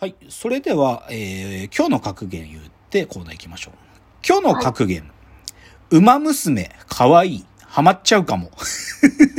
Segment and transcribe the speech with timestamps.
[0.00, 0.14] はい。
[0.30, 3.74] それでは、えー、今日の格言言ってコーナー行きましょう。
[4.26, 5.10] 今日の格言。
[5.90, 7.44] 馬娘、かわいい。
[7.66, 8.50] ハマっちゃうかも。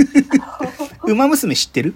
[1.08, 1.96] 馬娘知ってる？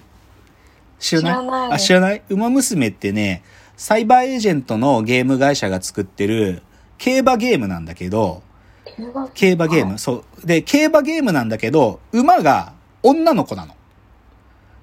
[0.97, 1.35] 知らない？
[1.35, 2.23] 知らないあ、知らない？
[2.29, 3.43] 馬娘ってね、
[3.77, 6.63] サイバーエージェントのゲーム会社が作ってる
[6.97, 8.41] 競馬ゲームなんだけど、
[9.35, 9.67] 競馬？
[9.67, 10.47] ゲーム、そう。
[10.47, 12.73] で、競馬ゲームなんだけど、馬が
[13.03, 13.75] 女の子なの。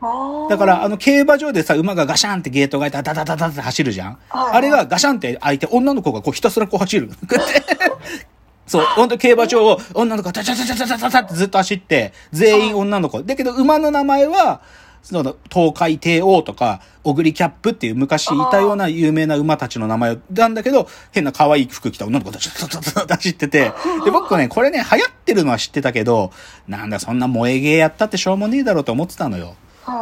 [0.03, 7.11] ムだから、あの、競馬場でさ、馬がガシャンってゲートが開いて、ダダダダって走るじゃんはいあれがガシャンって開いて、女の子がこうひたすらこう走る。
[8.67, 13.23] そう、 本当競馬場を女の子がタチャタチャタチャタチャってずっと走って、全員女の子。
[13.23, 14.61] だけど、馬の名前は、
[15.03, 23.73] その、東海帝王とか、オグリキャップっていう昔いたような有名な馬たちの名前なんだけど、変な可愛い服着た女の子たちが走ってて、
[24.05, 26.31] で、僕ね、これね、流行ってるのは知ってたけど、
[26.69, 29.57] なんだ、そんな萌えゲーやったってしょうもねえだろうと思ってたのよ。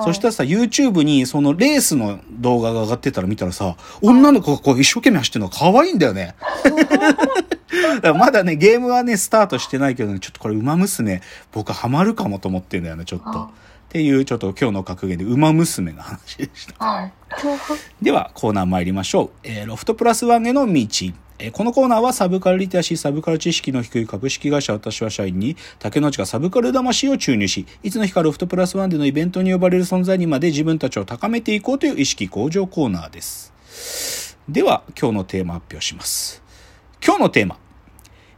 [0.04, 6.34] そしたらさ、YouTube にそのレースの動画が上がってたら見たらさ、女の子がこう一生懸命走ってるのが可愛いんだよね。
[8.02, 13.30] だまだね、ゲームはね、スタートしてないけどね、ちょっとこれ、馬娘、僕ハマるかもと思ってんだよね、ちょっと。
[13.30, 13.50] あ
[13.90, 16.84] っていう、ちょっと今日の格言で、馬娘の話でした。
[16.84, 17.12] はい。
[18.00, 19.30] では、コーナー参りましょう。
[19.42, 20.86] えーロフトプラスワンへの道。
[21.42, 34.36] えこのコーナーはサブカルリテラシー、サブカル知識の低い株式会社私は社員に竹之内がサブカル魂を注入し、いつの日かロフトプラスワンでのイベントに呼ばれる存在にまで自分たちを高めていこうという意識向上コーナーです。
[34.48, 36.42] では、今日のテーマ発表します。
[37.04, 37.58] 今日のテーマ。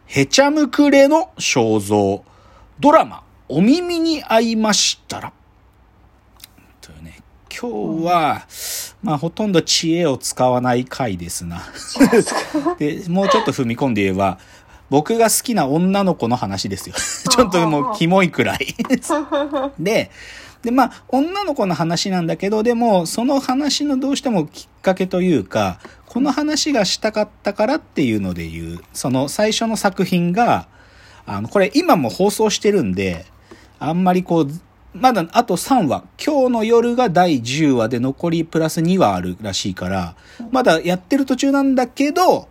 [0.06, 2.25] へちゃむくれの肖像。
[2.78, 5.33] ドラマ、お耳に合いましたら。
[7.61, 8.47] 今日は、
[9.03, 11.62] まあ、ほとんど知恵を使わない回ですな。
[12.78, 14.39] で、もうちょっと踏み込んで言えば、
[14.89, 16.94] 僕が好きな女の子の話ですよ。
[17.31, 18.75] ちょっともう、キモいくらい。
[19.78, 20.11] で、
[20.62, 30.69] で、まあ、女の子の話なんだけど、でも、その話のどうしてもきっかけというか、この話がしたかったからっていうので言う、その最初の作品が、
[31.27, 33.25] あの、これ今も放送してるんで、
[33.78, 34.50] あんまりこう、
[34.94, 36.04] まだあと3話。
[36.25, 40.14] 今日の夜が第10話で残りプラス2話あるらしいから、
[40.50, 42.48] まだやってる途中なんだけど、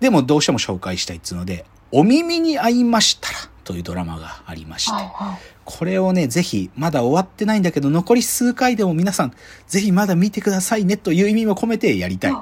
[0.00, 5.38] でもどうしても紹介したいっつうので、お耳に合いましたらというドラマがありまして、はいはい。
[5.64, 9.32] これをね、ぜひ、まだ終わってないんだけど、残り数回でも皆さん、
[9.66, 12.34] ぜひまだ見てくださいねという意味も込めてやりたい。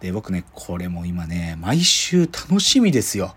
[0.00, 3.34] で、僕ね、これも今ね、毎週楽しみですよ。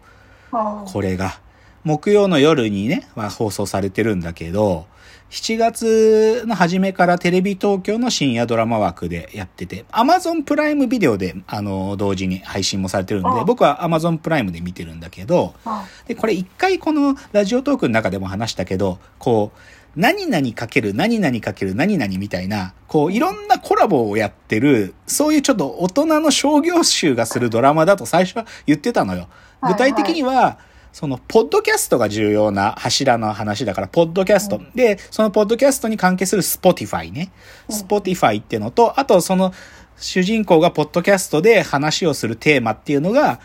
[0.51, 1.39] あこれが。
[1.83, 4.85] 木曜の夜にね、まあ、放送されてるんだけど、
[5.31, 15.85] 7月の初めからテレビ東京の深夜ドラマ枠でやってて、Amazon プライムビデオで、あの、同時に配信もされてるんであ、僕は Amazon プライムで見てるんだけど、あ。
[16.05, 19.59] で、これ一回このラジオトークの中でも話したけど、こう、
[19.95, 29.27] 何々かける何々かける何々みたいな、こういろんなコラボをやってる、そういうちょっと大人の商業臭がするドラマだと最初は言ってたのよ。
[29.61, 29.73] はい。
[29.73, 30.59] 具体的には、
[30.93, 34.61] その、ポッドキャストが重要な柱の話だから、ポッドキャスト。
[34.75, 37.31] で、そのポッドキャストに関係する Spotify ね。
[37.69, 39.53] Spotify っていうのと、あとその、
[39.97, 43.39] 主人公がポッドキャストで話をするテーマっていうのが、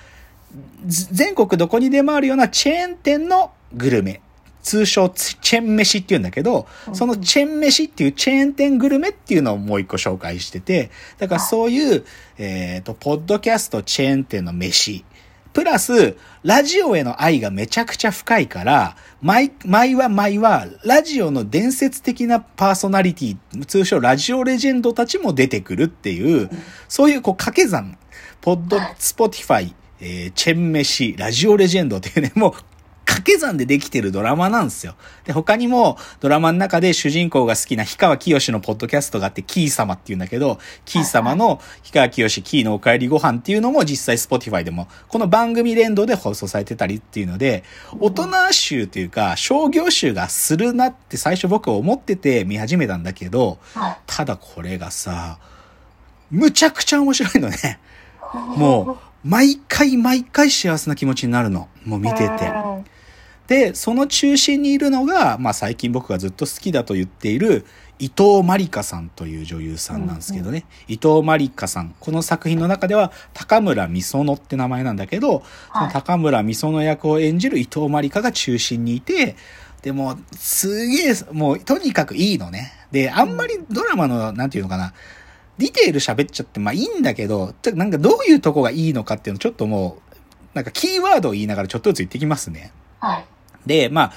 [0.86, 4.20] ず全国どこにでもあるようなチェーン店のグルメ。
[4.62, 12.04] 通称チェーン飯っていうんだけど、そのチェーン飯っていうチェーン店グルメっていうのをもう一個紹介してて、だからそういう、
[12.36, 15.04] えっ、と、ポッドキャストチェーン店の飯。
[15.56, 26.50] プラス、ラジオへの愛がめちゃくちゃ深いから、毎、毎は毎は、ラジオの伝説的なパーソナリティ、通称ラジオレジェンドたちも出てくるっていう、
[26.88, 27.96] そういうこう掛け算、
[28.42, 32.52] ポッド、 Spotify、えーチェンメシ、ラジオレジェンドっていうね、もう、
[33.06, 34.96] 掛け算でできてるドラマなんですよ。
[35.24, 47.62] で、他にもドラマの中で主人公が好きな氷川きよしのポッドキャストがあって、キー様っていうんだけど、キー様の氷川きよしキーのお帰りご飯っていうのも実際 Spotify でも、この番組連動で放送されてたりっていうので、
[48.00, 53.96] 大人集というか商業集がするなって最初僕思ってて見始めたんだけど、はい。
[54.06, 55.38] ただこれがさ、
[56.30, 57.78] むちゃくちゃ面白いのね。
[58.56, 61.68] もう、毎回毎回幸せな気持ちになるの。
[61.84, 62.52] もう見てて。
[63.48, 67.64] で、その中心にいるのが、まあ最近僕がずっと好きだと言っている、
[67.98, 70.66] 伊藤まりかさんという女優さんなんですけどね。
[70.86, 71.94] 伊藤まりかさん。
[71.98, 79.36] この作品の中では、高村美園って名前なんだけど、その高村美園役を演じる伊藤まりかが中心にいて、
[79.82, 82.72] でも、すげえ、もう、とにかくいいのね。
[82.90, 84.92] で、あんまりドラマの、なんていうのかな、
[85.58, 90.16] ディテール喋っちゃって、まあいいんだけど、ちょなんかどういうとこがいいのかっていうのちょっともう、
[90.54, 92.72] なんかキーワードを言いながらちょっとずつ言ってきますね。
[93.66, 93.78] はい。
[93.82, 94.12] で、まあ、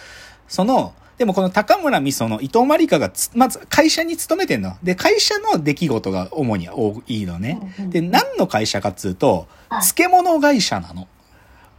[0.48, 4.78] その、でもこの高村美園の伊藤まりかがつ、まず会社に勤めてんの。
[4.82, 7.74] で、会社の出来事が主に多いのね。
[7.90, 11.10] で、何の会社かっつうと、漬物会社なの。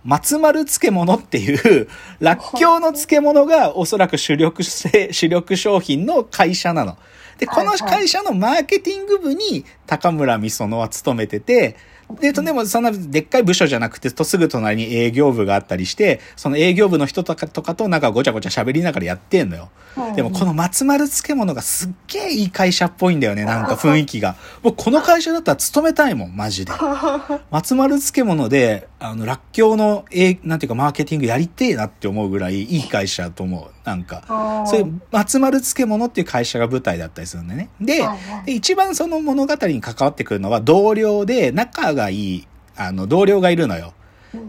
[0.05, 1.88] 松丸漬物っていう、
[2.20, 6.99] らっきょうの漬物がおそらく主力せ、主力商品の会社なの。
[7.40, 11.76] で、この会社のマーケティング部に高村美園は勤めてて、
[12.20, 19.70] で、とでもそんなでっかい部署じゃなくて、とすぐ隣に営業部があったりして、その営業部の人とかとかとなんかごちゃごちゃ喋りながらやってんのよ。
[20.16, 24.36] でもこの松丸漬物がすっげえいい会社っぽいんだよね、なんか雰囲気が。
[24.62, 26.72] 僕この会社だったら勤めたいもん、マジで。
[27.50, 33.80] 松丸漬物で、あの、らっきょうの、えなんていうかマーケティングやりてえなって思うぐらいいい会社だと思う。
[33.85, 34.65] なんか。
[34.67, 37.71] そういう松丸漬物っていう会社が舞台だったりするんでね。
[37.81, 38.03] で、
[38.47, 42.47] で一番その物語に関わってくるのは同僚で仲がいい、
[42.77, 43.94] あの、同僚がいるのよ。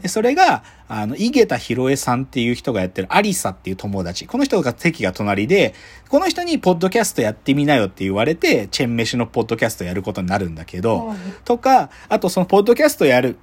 [0.01, 4.28] で、それが、あの、井桁弘恵さんっていう人がやってるアリサっていう友達。
[4.28, 5.74] この人が席が隣で、
[6.10, 11.13] この人にポッドキャストやってみなよって言われて、チェンメシのポッドキャストやることになるんだけど、
[11.45, 13.38] とか、あとそのポッドキャストやる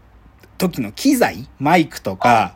[0.58, 2.55] 時の機材、マイクとか、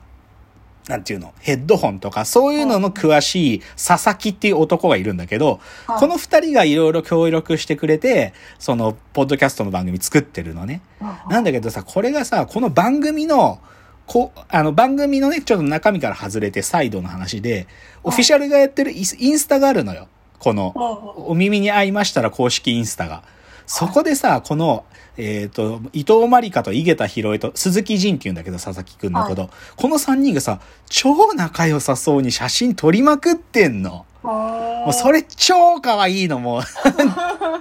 [0.88, 10.80] なんていうの、ヘッドホンとか、そういうのの詳しい佐々木っていう男がいるんだけど、この二人がいろいろ協力してくれて、その、ポッドキャストの番組作ってるのね。
[11.28, 13.60] なんだけどさ、これがさ、この番組の、
[14.06, 17.68] こあの、番組のね、ちょっと中身から外れて、サイドの話で、
[18.02, 20.08] オフィシャルがやってるインインスタがあるのよ。
[20.40, 20.72] この、
[21.28, 23.22] お耳に合いましたら公式インスタが。
[23.66, 24.84] そこでさ、この、
[25.16, 29.50] えっ、と、伊藤まりかと井桁弘恵と鈴木仁って言うんだけど、佐々木くんのこと。
[29.76, 34.06] この三人がさ、超仲良さそうに写真撮りまくってんの。
[34.22, 36.62] もうそれ超可愛いの、もう。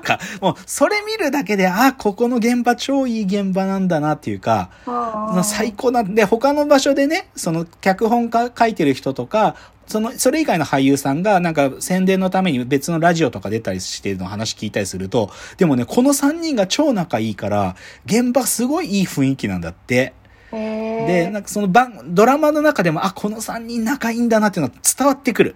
[0.01, 4.69] か、もうそれ見るだけで、あ、ここの現場超いい現場なんだなっていうか、
[5.43, 9.55] 最高なんで、他の場所でね、その脚本家書いてる人とか、
[9.91, 20.13] その、それ以外の俳優さんがなんか宣伝のために別のラジオとか出たりしてるの話聞いたりすると、でもね、この3人が超仲いいから、現場すごいいい雰囲気なんだって。
[20.51, 25.55] で、なんかその番、ドラマの中でも、あ、この3人仲いいんだなっていうのは伝わってくる。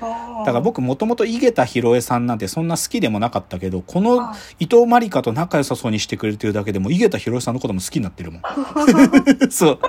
[0.00, 0.06] だ
[0.46, 8.42] から僕もともと井桁弘恵さんなんてそんな好きでもなかったけど、この伊藤まりかと仲良さそうにしてくれてるだけでも井桁弘恵さんのことも好きになってるもん。
[9.50, 9.80] そう。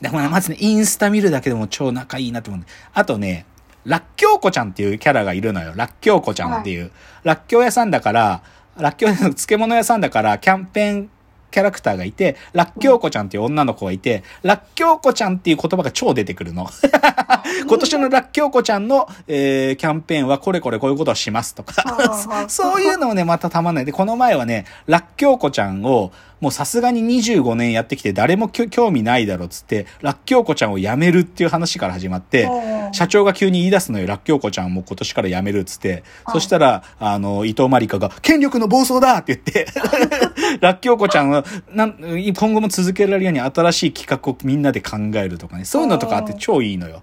[0.00, 2.64] でもね、まずね、インスタ見るだけでも超仲いいなって思う。
[2.94, 3.46] あとね、
[3.84, 5.72] らっきょうこちゃんっていうキャラがいるのよ。
[5.74, 6.90] らっきょうこちゃんっていう。
[7.24, 8.42] らっきょう屋さんだから、
[8.76, 11.10] らっきょう屋さん、漬物屋さんだから、キャンペーン
[11.50, 16.68] キャラクターがいて、らっきょうこちゃんっていう女の子がいて、らっきょうこちゃんっていう言葉が超出てくるの。
[17.66, 21.74] 今年のらっきょうこちゃんの、えー、キャンペーンはこれこれこういうことをしますとか。
[22.48, 23.84] そういうのをね、またたまんない。
[23.84, 32.48] で、この前はね、らっきょうこちゃんを、もうさすがに25年やってきて誰も興味ないだろっつって、らっきょうこちゃんを辞めるっていう話から始まって、
[32.92, 39.66] 社長が急に言い出すのよ、らっきょうこちゃんも今年から辞めるっつって、そしたら、あの、伊藤まりかが、権力の暴走だって言って、
[40.60, 47.02] らっきょうこちゃんは、なん、今後も続けられるように新しい企画をみんなで考えるとかね、そういうのとかあって超いいのよ。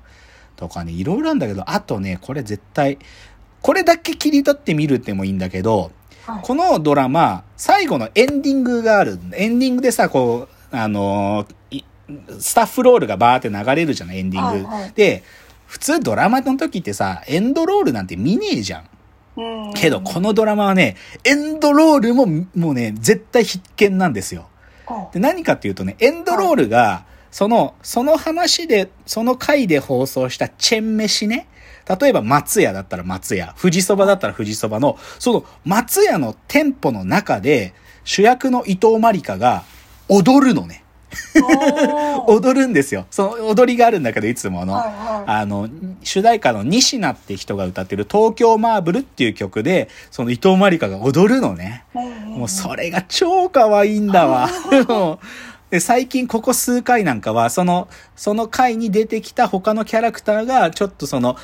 [0.55, 2.97] とかね、いろいろあるんだけど、あとね、これ絶対、
[3.61, 5.91] これだけ切り取ってみるってもいいんだけど、
[6.41, 9.19] このドラマ、最後のエンディングがある。
[9.33, 11.83] エンディングでさ、こう、あのー
[12.39, 14.67] スタッフロールがバーって流れるじゃない、エンディング。
[14.67, 15.23] はいはいで、
[15.65, 19.73] 普通ドラマの時ってさ、エンドロールなんて見ねえじゃん。
[19.73, 22.25] けど、このドラマはね、エンドロールも、
[22.55, 24.47] もうね、絶対必見なんですよ。
[25.13, 31.47] で、何かっていうとね、エンドロールが、その、その話で、その回で放送したチェン飯ね。
[31.87, 37.73] 例えば松屋だったら松屋、富士そばだったら富士そばの、その松屋の店舗の中で、
[38.03, 39.63] 主役の伊藤まりかが
[40.07, 40.83] 踊るのね。
[42.27, 43.05] 踊るんですよ。
[43.09, 44.73] その踊りがあるんだけど、いつもの。
[44.73, 45.69] はいはいあの、
[46.03, 51.85] 主題歌の西名って人が歌ってる東京マーブルっていう曲で、その伊藤まりかが踊るのね。
[51.93, 54.49] もうそれが超可愛いんだわ。
[55.69, 61.37] で、最近ここ数回なんかは、その、その回に出てきた他のキャラクターが、ちょっとその、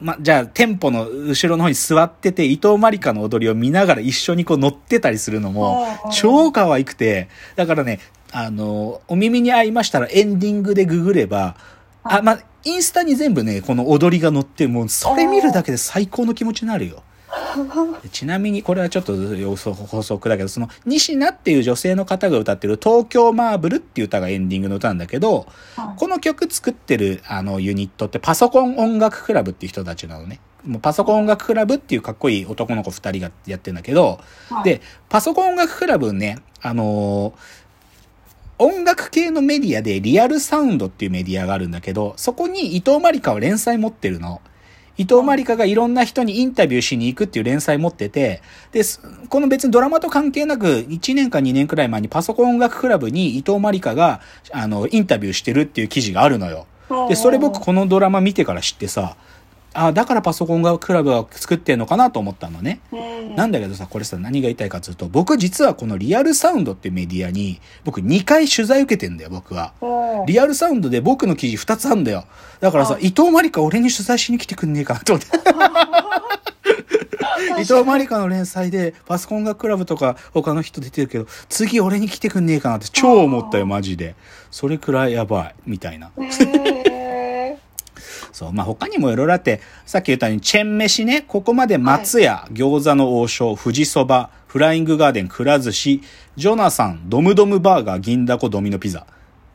[0.00, 8.00] ま、じゃあ、店舗の後ろの方に座ってて、伊藤まりかの踊りを見ながら一緒にこう乗ってたりするのもう、ん超可愛くて、だからね、
[8.32, 11.56] あの、お耳に合いましたらエンディングでググれば、
[12.02, 17.02] あ、ま、インスタに全部ね、この踊りが載って、もうそれ見るだけで最高の気持ちになるよ。
[18.02, 25.46] で ちなみに、これはちょっと補足だけど、その、西名っていう女性の方が歌ってる東京マーブルっていう歌がエンディングの歌なんだけど、
[25.96, 30.40] この曲作ってるあのユニットってパソコン音楽クラブっていう人たちなのね。
[30.64, 37.60] もうパソコン音楽クラブっていうかっこいい男の子二人がやってんだけど、はいで、パソコン音楽クラブね、あのー
[38.62, 44.42] 音楽系のメディアでリアルサウンドっていうメディアがあるんだけど、そこに伊藤まりかは連載持ってるの。
[45.00, 48.82] 伊藤まりかがいろんな人にインタビューしに行くっていう連載持ってて、で、
[49.30, 54.20] この別にドラマと関係なく、1年か2年くらい前にパソコン音楽クラブに伊藤まりかが、
[54.52, 56.66] あの、インタビューしてるっていう記事があるのよ。
[57.08, 59.16] で、それ僕このドラマ見てから知ってさ、
[59.72, 62.80] あだからパソコン音楽クラブが作ってんのかなと思ったのね。
[62.92, 69.72] うんなんだけどさ、これさ、何が言いたいかというと、僕実はこのリアルサウンドっていうメディアに、僕2回取材受けてんだよ、僕は。
[69.80, 72.24] うんリアルサウンドで僕の記事2つあんだよ。
[72.60, 75.30] だからさ、伊藤まりか俺に取材しに来てくんねえかなと思って。
[77.60, 84.14] 伊藤まりかの連載でパソコン音楽クラブとか他の人出てるけど、次俺に来てくんねえかなって超思ったよ、マジで。
[84.50, 86.10] それくらいやばい、みたいな。
[88.44, 88.52] へそう。
[88.52, 96.02] まあ、他にもいろいろあって、さっき言ったように、チェン飯ね、ここまで松屋、餃子の王将、富士そば、フライングガーデン、くら寿司、
[96.36, 99.06] ジョナサン、ドムドムバーガー、銀だこ、ドミノピザ。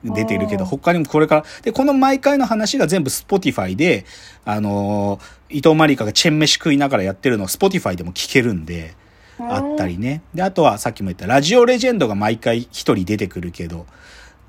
[0.03, 4.05] 出てるけど、他にもこれから、で、この毎回の話が全部 Spotify で、
[4.45, 8.95] あのー伊藤まりかがチェン飯食いながらやってるのを Spotify でも聞けるんで、
[9.39, 10.21] うんあったりね。
[10.33, 13.85] で、あとはさっきも言ったラジオレジェンドが毎回一人出てくるけど、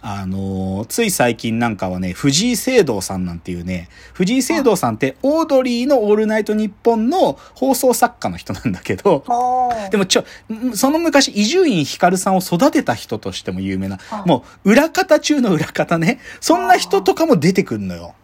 [0.09, 18.15] あのーつい最近なんかはね、藤井聖堂さんなんていうね、藤井聖堂さんってオードリーのオールナイトニッポンの放送作家の人なんだけど、ーでもちょ、んその昔、伊集院光さんを育てた人としても有名な、はいもう裏方中の裏方ね、そんな人とかも出てくるのよ。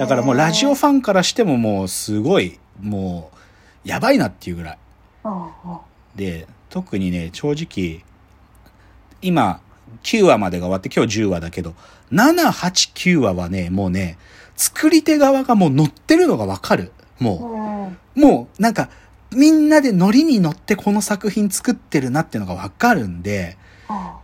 [0.00, 3.30] だからもうラジオファンからしてももうすごい、も
[3.84, 4.78] う、やばいなっていうぐらい。
[6.16, 8.04] で、特にね、正直、
[9.22, 9.60] 今、
[10.02, 11.74] 9話までが終わって今日10話だけど、
[12.12, 14.18] 7、8、9話はね、もうね、
[14.56, 16.92] 作り手側がもう乗ってるのがわかる。
[17.18, 18.90] もうもうなんか、
[19.30, 23.56] みんなでノリに乗ってこの作品作ってるなっていうのがわかるんで、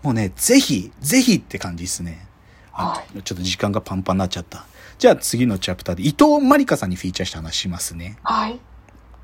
[0.02, 2.26] もうね、ぜひ、ぜひって感じですね。
[3.24, 4.66] ちょっと時間がパンパンになっちゃった。
[4.98, 8.16] じゃあ次のチャプターで伊藤まりかさんにフィーチャーした話しますね。
[8.22, 8.60] はい。